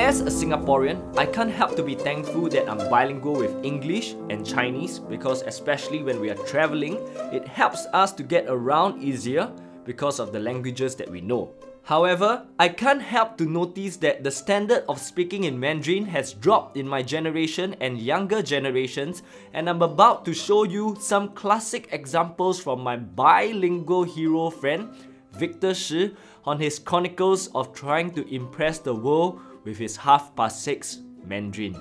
[0.00, 4.46] As a Singaporean, I can't help to be thankful that I'm bilingual with English and
[4.46, 6.96] Chinese because, especially when we are traveling,
[7.30, 9.52] it helps us to get around easier
[9.84, 11.52] because of the languages that we know.
[11.82, 16.78] However, I can't help to notice that the standard of speaking in Mandarin has dropped
[16.78, 19.22] in my generation and younger generations,
[19.52, 24.88] and I'm about to show you some classic examples from my bilingual hero friend,
[25.32, 30.62] Victor Shi, on his chronicles of trying to impress the world with his half past
[30.62, 31.74] six Mandarin.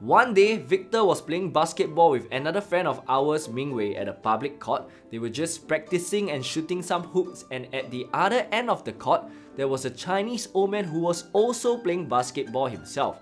[0.00, 4.58] One day, Victor was playing basketball with another friend of ours, Mingwei, at a public
[4.58, 4.88] court.
[5.10, 8.92] They were just practicing and shooting some hoops, and at the other end of the
[8.92, 9.24] court,
[9.56, 13.20] there was a Chinese old man who was also playing basketball himself.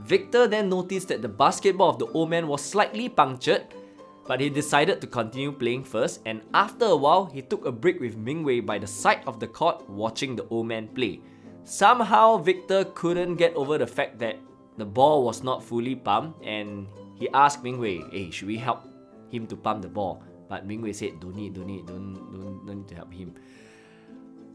[0.00, 3.64] Victor then noticed that the basketball of the old man was slightly punctured,
[4.28, 7.98] but he decided to continue playing first, and after a while, he took a break
[7.98, 11.20] with Mingwei by the side of the court watching the old man play.
[11.64, 14.36] Somehow, Victor couldn't get over the fact that
[14.76, 18.84] the ball was not fully pumped and he asked Mingwei, hey, should we help
[19.30, 20.22] him to pump the ball?
[20.46, 23.34] But Mingwei said, don't need, don't need, don't, don't, don't need to help him.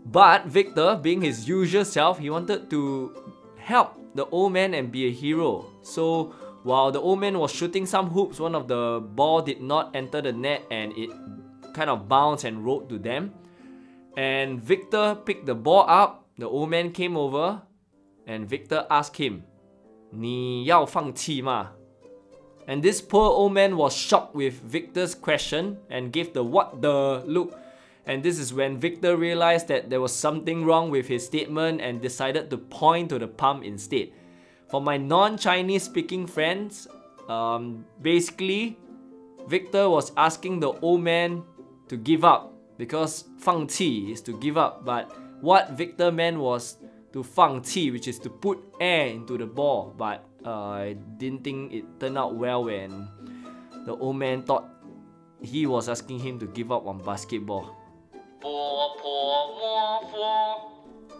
[0.05, 5.07] But Victor, being his usual self, he wanted to help the old man and be
[5.07, 5.65] a hero.
[5.81, 9.94] So while the old man was shooting some hoops, one of the ball did not
[9.94, 11.10] enter the net and it
[11.72, 13.32] kind of bounced and rolled to them.
[14.16, 16.26] And Victor picked the ball up.
[16.36, 17.62] The old man came over
[18.26, 19.42] and Victor asked him,
[20.10, 21.72] 你要放弃吗?
[22.66, 27.22] And this poor old man was shocked with Victor's question and gave the what the
[27.26, 27.56] look.
[28.06, 32.00] And this is when Victor realized that there was something wrong with his statement and
[32.00, 34.08] decided to point to the pump instead.
[34.72, 36.88] For my non-Chinese speaking friends,
[37.28, 38.78] um, basically,
[39.46, 41.42] Victor was asking the old man
[41.88, 44.84] to give up because 放弃 is to give up.
[44.84, 46.76] But what Victor meant was
[47.12, 49.94] to 放气, which is to put air into the ball.
[49.96, 53.08] But uh, I didn't think it turned out well when
[53.86, 54.68] the old man thought
[55.40, 57.74] he was asking him to give up on basketball.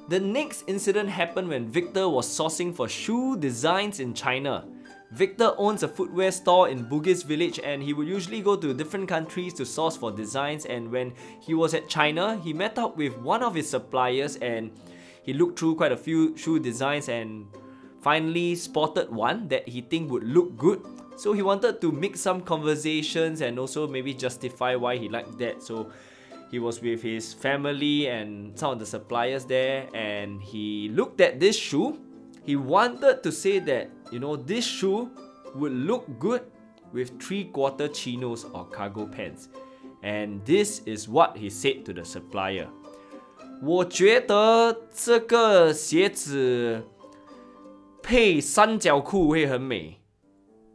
[0.10, 4.66] The next incident happened when Victor was sourcing for shoe designs in China.
[5.12, 9.08] Victor owns a footwear store in Bugis village and he would usually go to different
[9.08, 13.18] countries to source for designs and when he was at China, he met up with
[13.20, 14.72] one of his suppliers and
[15.22, 17.48] he looked through quite a few shoe designs and
[18.02, 20.82] finally spotted one that he think would look good.
[21.16, 25.64] So he wanted to make some conversations and also maybe justify why he liked that.
[25.64, 25.92] So
[26.53, 31.39] he was with his family and some of the suppliers there and he looked at
[31.39, 31.99] this shoe.
[32.45, 35.11] He wanted to say that, you know, this shoe
[35.55, 36.43] would look good
[36.93, 39.49] with three-quarter chinos or cargo pants.
[40.03, 42.69] And this is what he said to the supplier.
[43.61, 46.85] 我觉得这个鞋子
[48.01, 49.99] 配三角裤会很美。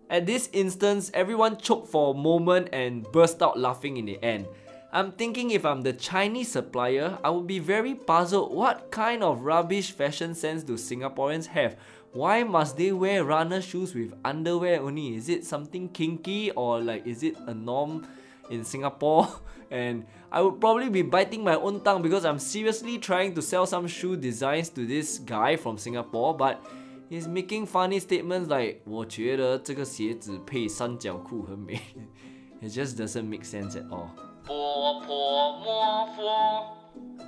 [0.09, 4.45] At this instance, everyone choked for a moment and burst out laughing in the end.
[4.91, 9.41] I'm thinking if I'm the Chinese supplier, I would be very puzzled what kind of
[9.41, 11.75] rubbish fashion sense do Singaporeans have?
[12.11, 15.15] Why must they wear runner shoes with underwear only?
[15.15, 18.05] Is it something kinky or like is it a norm
[18.51, 19.27] in Singapore?
[19.71, 23.65] And I would probably be biting my own tongue because I'm seriously trying to sell
[23.65, 26.63] some shoe designs to this guy from Singapore, but
[27.09, 31.79] he's making funny statements like 我觉得这个鞋子配三角裤很美.
[32.61, 34.11] It just doesn't make sense at all.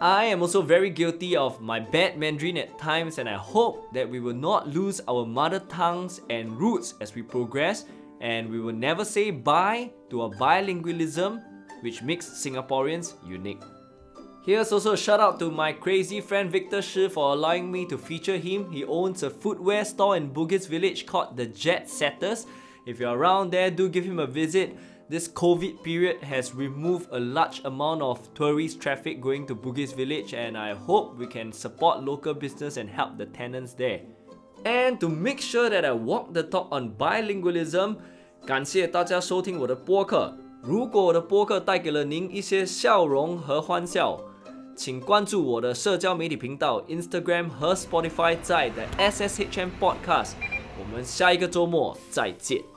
[0.01, 4.09] I am also very guilty of my bad Mandarin at times and I hope that
[4.09, 7.85] we will not lose our mother tongues and roots as we progress
[8.23, 11.43] and we will never say bye to our bilingualism
[11.83, 13.61] which makes Singaporeans unique.
[14.43, 17.99] Here's also a shout out to my crazy friend Victor Shi for allowing me to
[17.99, 18.73] feature him.
[18.73, 22.47] He owns a footwear store in Bugis village called the Jetsetters.
[22.87, 24.79] If you're around there, do give him a visit
[25.10, 30.34] This COVID period has removed a large amount of tourist traffic going to Bugis village
[30.34, 34.02] and I hope we can support local business and help the tenants there.
[34.64, 37.98] And to make sure that I walk the talk on bilingualism,
[38.48, 40.36] 感谢大家收听我的播客。
[40.64, 44.20] 如果我的播客带给了您一些笑容和欢笑，
[44.76, 50.32] 请关注我的社交媒体频道 Instagram 和 Spotify 在的 SSHM Podcast。
[50.80, 52.69] 我们下一个周末再见。